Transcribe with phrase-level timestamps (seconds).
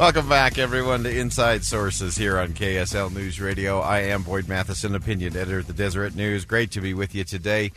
[0.00, 3.80] Welcome back, everyone, to Inside Sources here on KSL News Radio.
[3.80, 6.46] I am Boyd Matheson, opinion editor at the Deseret News.
[6.46, 7.70] Great to be with you today.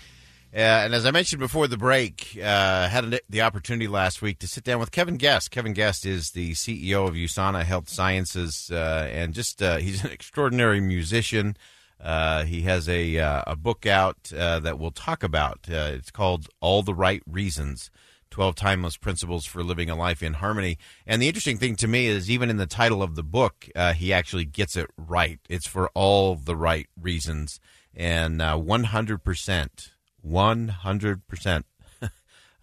[0.56, 4.48] Uh, and as I mentioned before the break, uh, had the opportunity last week to
[4.48, 5.52] sit down with Kevin Guest.
[5.52, 10.12] Kevin Guest is the CEO of USANA Health Sciences, uh, and just uh, he's an
[10.14, 11.58] extraordinary musician.
[12.02, 15.60] Uh, he has a uh, a book out that we'll talk about.
[15.68, 17.92] it's called All the Right Reasons
[18.34, 20.80] 12 Timeless Principles for Living a Life in Harmony.
[21.06, 23.94] And the interesting thing to me is, even in the title of the book, uh,
[23.94, 25.40] he actually gets it right.
[25.50, 27.60] It's for all the right reasons.
[27.96, 29.92] And uh, 100%,
[30.28, 31.64] 100%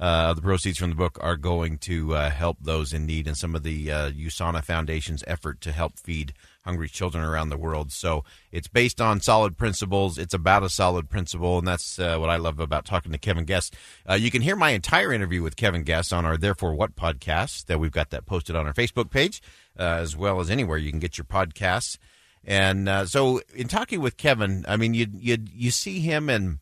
[0.00, 3.36] uh, the proceeds from the book are going to uh, help those in need and
[3.36, 6.32] some of the uh, USANA Foundation's effort to help feed
[6.64, 7.92] hungry children around the world.
[7.92, 10.18] So it's based on solid principles.
[10.18, 13.44] It's about a solid principle, and that's uh, what I love about talking to Kevin
[13.44, 13.76] Guest.
[14.08, 17.66] Uh, you can hear my entire interview with Kevin Guest on our Therefore What podcast.
[17.66, 19.42] That we've got that posted on our Facebook page,
[19.78, 21.96] uh, as well as anywhere you can get your podcasts.
[22.44, 26.58] And uh, so, in talking with Kevin, I mean, you you you see him, and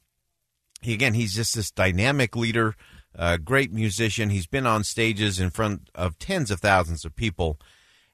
[0.81, 2.75] he, again, he's just this dynamic leader,
[3.16, 4.31] uh, great musician.
[4.31, 7.60] He's been on stages in front of tens of thousands of people,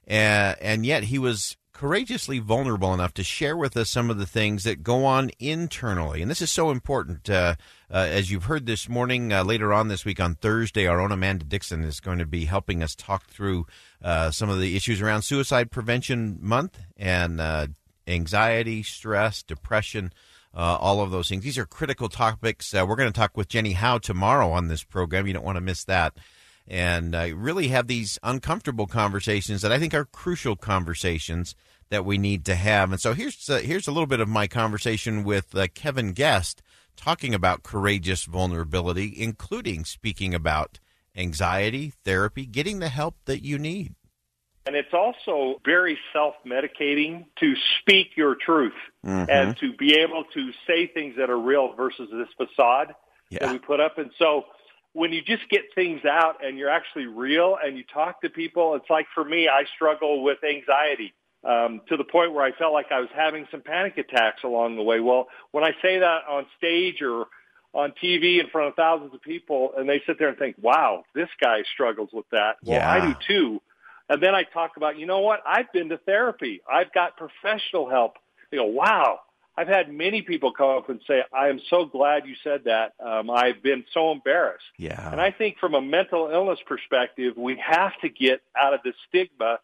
[0.05, 4.25] and, and yet he was courageously vulnerable enough to share with us some of the
[4.25, 6.21] things that go on internally.
[6.21, 7.29] And this is so important.
[7.29, 7.55] Uh,
[7.91, 11.11] uh, as you've heard this morning, uh, later on this week on Thursday, our own
[11.11, 13.67] Amanda Dixon is going to be helping us talk through
[14.01, 17.67] uh, some of the issues around Suicide Prevention Month and uh,
[18.07, 20.13] anxiety, stress, depression.
[20.53, 21.43] Uh, all of those things.
[21.43, 22.73] These are critical topics.
[22.73, 25.27] we're going to talk with Jenny Howe tomorrow on this program.
[25.27, 26.13] You don't want to miss that
[26.67, 31.55] and uh, really have these uncomfortable conversations that I think are crucial conversations
[31.89, 32.91] that we need to have.
[32.91, 36.61] And so here's uh, here's a little bit of my conversation with uh, Kevin Guest
[36.95, 40.79] talking about courageous vulnerability, including speaking about
[41.15, 43.95] anxiety, therapy, getting the help that you need.
[44.65, 48.73] And it's also very self-medicating to speak your truth
[49.05, 49.29] mm-hmm.
[49.29, 52.95] and to be able to say things that are real versus this facade
[53.29, 53.39] yeah.
[53.41, 53.99] that we put up.
[53.99, 54.45] And so
[54.95, 58.75] when you just get things out and you're actually real and you talk to people,
[58.75, 61.13] it's like for me, I struggle with anxiety
[61.43, 64.77] um, to the point where I felt like I was having some panic attacks along
[64.77, 65.01] the way.
[65.01, 67.25] Well, when I say that on stage or
[67.73, 71.03] on TV in front of thousands of people, and they sit there and think, "Wow,
[71.13, 72.89] this guy struggles with that." Well, yeah.
[72.89, 73.61] I do too.
[74.07, 75.41] And then I talk about, you know what?
[75.45, 76.61] I've been to therapy.
[76.71, 78.13] I've got professional help.
[78.49, 79.19] They go, "Wow,
[79.57, 82.93] I've had many people come up and say, I am so glad you said that.
[82.99, 84.65] Um, I've been so embarrassed.
[84.77, 85.09] Yeah.
[85.11, 88.93] And I think from a mental illness perspective, we have to get out of the
[89.07, 89.59] stigma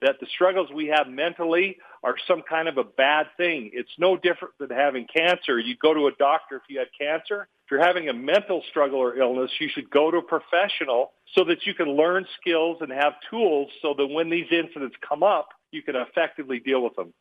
[0.00, 3.70] that the struggles we have mentally are some kind of a bad thing.
[3.72, 5.58] It's no different than having cancer.
[5.58, 7.48] You go to a doctor if you had cancer.
[7.64, 11.44] If you're having a mental struggle or illness, you should go to a professional so
[11.44, 15.50] that you can learn skills and have tools so that when these incidents come up,
[15.70, 17.12] you can effectively deal with them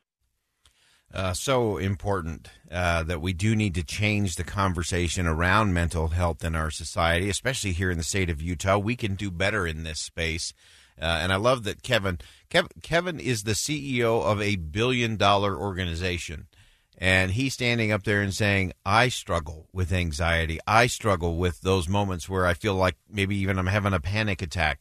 [1.14, 6.44] uh, so important uh, that we do need to change the conversation around mental health
[6.44, 8.78] in our society, especially here in the state of Utah.
[8.78, 10.54] We can do better in this space.
[11.00, 12.20] Uh, and I love that Kevin,
[12.50, 16.48] Kev, Kevin is the CEO of a billion dollar organization.
[16.98, 20.60] And he's standing up there and saying, I struggle with anxiety.
[20.66, 24.42] I struggle with those moments where I feel like maybe even I'm having a panic
[24.42, 24.80] attack.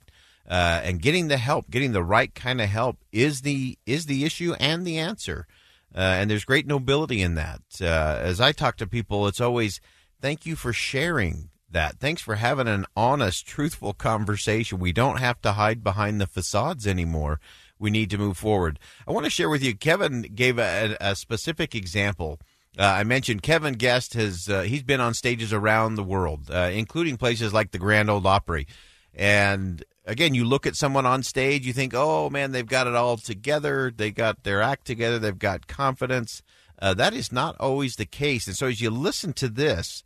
[0.49, 4.25] Uh, and getting the help, getting the right kind of help is the is the
[4.25, 5.47] issue and the answer.
[5.95, 7.61] Uh, and there's great nobility in that.
[7.81, 9.81] Uh, as I talk to people, it's always
[10.21, 11.99] thank you for sharing that.
[11.99, 14.79] Thanks for having an honest, truthful conversation.
[14.79, 17.41] We don't have to hide behind the facades anymore.
[17.79, 18.79] We need to move forward.
[19.07, 19.75] I want to share with you.
[19.75, 22.39] Kevin gave a, a specific example.
[22.79, 26.71] Uh, I mentioned Kevin Guest has uh, he's been on stages around the world, uh,
[26.73, 28.67] including places like the Grand Ole Opry.
[29.15, 32.95] And again, you look at someone on stage, you think, oh man, they've got it
[32.95, 33.93] all together.
[33.95, 35.19] They got their act together.
[35.19, 36.43] They've got confidence.
[36.81, 38.47] Uh, that is not always the case.
[38.47, 40.03] And so as you listen to this,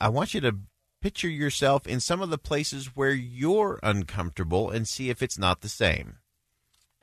[0.00, 0.56] I want you to
[1.00, 5.60] picture yourself in some of the places where you're uncomfortable and see if it's not
[5.60, 6.16] the same.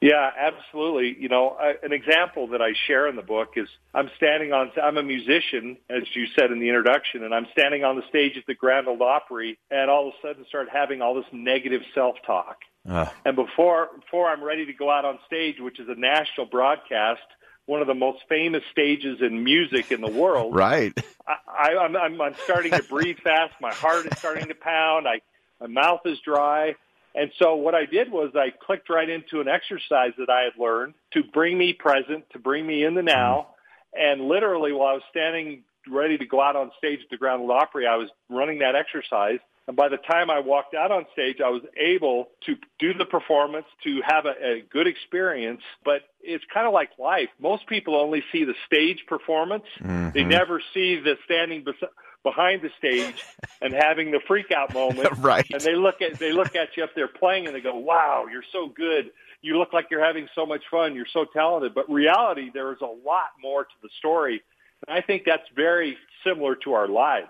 [0.01, 1.15] Yeah, absolutely.
[1.19, 4.71] You know, I, an example that I share in the book is I'm standing on,
[4.81, 8.37] I'm a musician, as you said in the introduction, and I'm standing on the stage
[8.37, 11.81] at the Grand Ole Opry, and all of a sudden start having all this negative
[11.93, 12.57] self-talk.
[12.87, 13.07] Uh.
[13.25, 17.21] And before, before I'm ready to go out on stage, which is a national broadcast,
[17.65, 20.53] one of the most famous stages in music in the world.
[20.55, 20.93] right.
[21.27, 23.53] I, I, I'm, I'm, I'm starting to breathe fast.
[23.59, 25.07] My heart is starting to pound.
[25.07, 25.21] I,
[25.59, 26.75] my mouth is dry.
[27.15, 30.61] And so what I did was I clicked right into an exercise that I had
[30.61, 33.47] learned to bring me present, to bring me in the now.
[33.93, 37.41] And literally while I was standing ready to go out on stage at the Grand
[37.41, 39.39] Ole Opry, I was running that exercise.
[39.67, 43.05] And by the time I walked out on stage, I was able to do the
[43.05, 45.61] performance, to have a, a good experience.
[45.83, 47.29] But it's kind of like life.
[47.39, 49.63] Most people only see the stage performance.
[49.79, 50.09] Mm-hmm.
[50.13, 51.89] They never see the standing beside
[52.25, 53.23] behind the stage
[53.61, 55.07] and having the freak out moment.
[55.19, 55.45] right.
[55.53, 58.25] And they look at they look at you up there playing and they go, "Wow,
[58.29, 59.11] you're so good.
[59.41, 60.95] You look like you're having so much fun.
[60.95, 64.43] You're so talented." But reality, there is a lot more to the story.
[64.85, 65.95] And I think that's very
[66.25, 67.29] similar to our lives.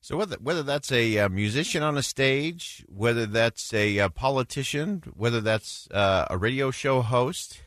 [0.00, 5.02] So whether whether that's a, uh, musician on a stage, whether that's a, uh, politician,
[5.16, 7.62] whether that's uh, a radio show host,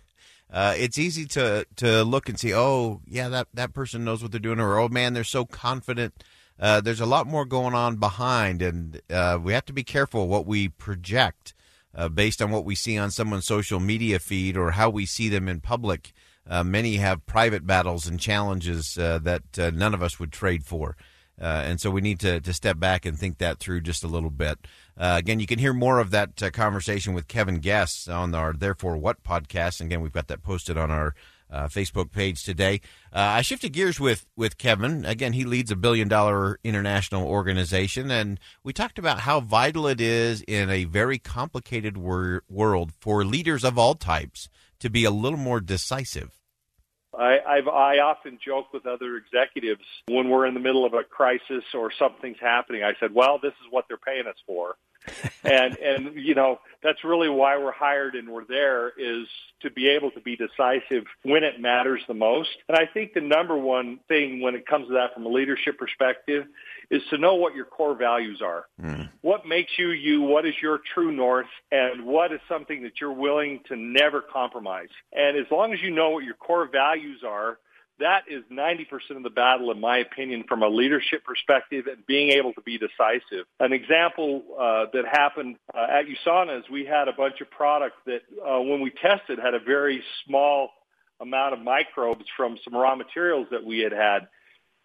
[0.52, 4.32] uh, it's easy to to look and see, oh yeah, that that person knows what
[4.32, 6.24] they're doing, or oh man, they're so confident.
[6.60, 10.28] Uh, there's a lot more going on behind, and uh, we have to be careful
[10.28, 11.54] what we project
[11.96, 15.30] uh, based on what we see on someone's social media feed or how we see
[15.30, 16.12] them in public.
[16.50, 19.44] Uh, many have private battles and challenges uh, that
[19.74, 20.98] none of us would trade for.
[21.38, 24.32] And so we need to, to step back and think that through just a little
[24.32, 24.60] bit.
[25.00, 28.52] Uh, again, you can hear more of that uh, conversation with Kevin Guest on our
[28.52, 29.80] Therefore What podcast.
[29.80, 31.16] And again, we've got that posted on our
[31.50, 32.82] uh, Facebook page today.
[33.14, 35.06] Uh, I shifted gears with, with Kevin.
[35.06, 38.12] Again, he leads a billion dollar international organization.
[38.12, 43.24] And we talked about how vital it is in a very complicated wor- world for
[43.24, 44.50] leaders of all types
[44.80, 46.39] to be a little more decisive.
[47.20, 51.04] I, I've, I often joke with other executives when we're in the middle of a
[51.04, 52.84] crisis or something's happening.
[52.84, 54.76] I said, "Well, this is what they're paying us for,"
[55.44, 59.28] and and you know that's really why we're hired and we're there is
[59.62, 62.50] to be able to be decisive when it matters the most.
[62.68, 65.78] And I think the number one thing when it comes to that from a leadership
[65.78, 66.46] perspective
[66.90, 68.66] is to know what your core values are.
[68.82, 69.10] Mm.
[69.22, 70.22] What makes you you?
[70.22, 71.48] What is your true north?
[71.72, 74.90] And what is something that you're willing to never compromise?
[75.12, 77.60] And as long as you know what your core values are,
[78.00, 82.30] that is 90% of the battle, in my opinion, from a leadership perspective and being
[82.30, 83.46] able to be decisive.
[83.60, 87.96] An example uh, that happened uh, at USANA is we had a bunch of product
[88.06, 90.70] that, uh, when we tested, had a very small
[91.22, 94.28] amount of microbes from some raw materials that we had had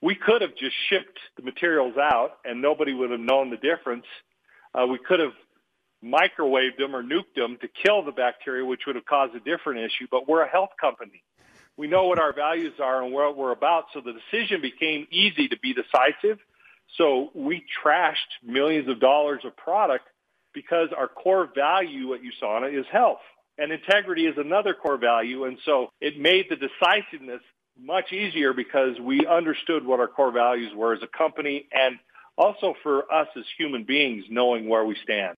[0.04, 4.04] we could have just shipped the materials out and nobody would have known the difference.
[4.74, 5.32] Uh, we could have
[6.04, 9.80] microwaved them or nuked them to kill the bacteria, which would have caused a different
[9.80, 10.06] issue.
[10.10, 11.22] But we're a health company.
[11.76, 13.86] We know what our values are and what we're about.
[13.92, 16.38] So the decision became easy to be decisive.
[16.96, 20.06] So we trashed millions of dollars of product
[20.52, 23.18] because our core value at USANA is health.
[23.58, 25.44] And integrity is another core value.
[25.44, 27.40] And so it made the decisiveness
[27.80, 31.98] much easier because we understood what our core values were as a company and
[32.36, 35.36] also for us as human beings knowing where we stand.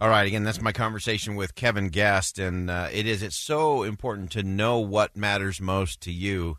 [0.00, 3.82] All right, again, that's my conversation with Kevin Guest, and uh, it is it's so
[3.82, 6.56] important to know what matters most to you.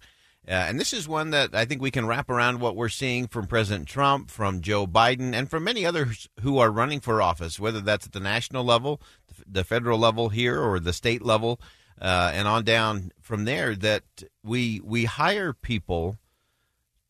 [0.48, 3.28] Uh, and this is one that I think we can wrap around what we're seeing
[3.28, 7.60] from President Trump, from Joe Biden, and from many others who are running for office,
[7.60, 9.02] whether that's at the national level,
[9.48, 11.60] the federal level here, or the state level
[12.00, 14.04] uh, and on down from there that
[14.44, 16.18] we we hire people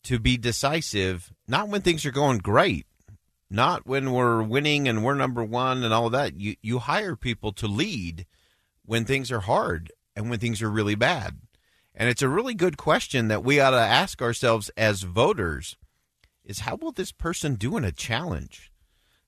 [0.04, 2.86] to be decisive not when things are going great
[3.52, 7.14] not when we're winning and we're number one and all of that you you hire
[7.16, 8.26] people to lead
[8.84, 11.38] when things are hard and when things are really bad
[11.94, 15.76] and it's a really good question that we ought to ask ourselves as voters
[16.44, 18.72] is how will this person do in a challenge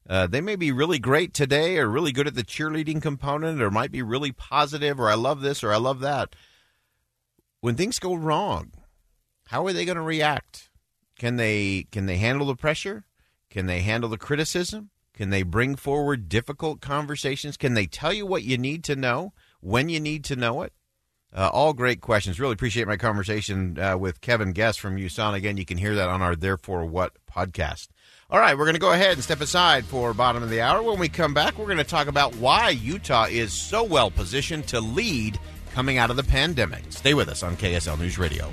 [0.09, 3.71] uh, they may be really great today or really good at the cheerleading component or
[3.71, 6.37] might be really positive or I love this or I love that.
[7.61, 8.73] When things go wrong,
[9.47, 10.69] how are they going to react?
[11.19, 13.05] Can they can they handle the pressure?
[13.55, 14.91] Can they handle the criticism?
[15.15, 17.57] Can they bring forward difficult conversations?
[17.57, 20.73] Can they tell you what you need to know when you need to know it?
[21.33, 22.41] Uh, all great questions.
[22.41, 25.35] Really appreciate my conversation uh, with Kevin Guest from USANA.
[25.35, 27.89] Again, you can hear that on our Therefore What podcast.
[28.29, 30.83] All right, we're going to go ahead and step aside for bottom of the hour.
[30.83, 34.67] When we come back, we're going to talk about why Utah is so well positioned
[34.69, 35.39] to lead
[35.73, 36.83] coming out of the pandemic.
[36.89, 38.53] Stay with us on KSL News Radio.